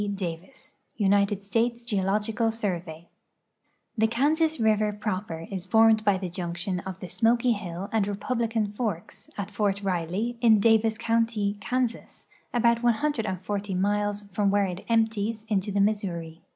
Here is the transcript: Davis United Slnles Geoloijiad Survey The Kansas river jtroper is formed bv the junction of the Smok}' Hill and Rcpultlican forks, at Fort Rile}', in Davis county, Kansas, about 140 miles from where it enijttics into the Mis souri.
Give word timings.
Davis 0.15 0.77
United 0.95 1.41
Slnles 1.43 1.85
Geoloijiad 1.85 2.51
Survey 2.53 3.07
The 3.95 4.07
Kansas 4.07 4.59
river 4.59 4.91
jtroper 4.91 5.47
is 5.53 5.67
formed 5.67 6.03
bv 6.03 6.21
the 6.21 6.29
junction 6.29 6.79
of 6.79 6.99
the 6.99 7.05
Smok}' 7.05 7.55
Hill 7.55 7.87
and 7.91 8.05
Rcpultlican 8.07 8.75
forks, 8.75 9.29
at 9.37 9.51
Fort 9.51 9.83
Rile}', 9.83 10.37
in 10.41 10.59
Davis 10.59 10.97
county, 10.97 11.55
Kansas, 11.61 12.25
about 12.51 12.81
140 12.81 13.75
miles 13.75 14.23
from 14.33 14.49
where 14.49 14.65
it 14.65 14.83
enijttics 14.89 15.45
into 15.49 15.71
the 15.71 15.79
Mis 15.79 16.03
souri. 16.03 16.39